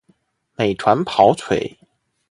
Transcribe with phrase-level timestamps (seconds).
[0.55, 1.77] 美团跑腿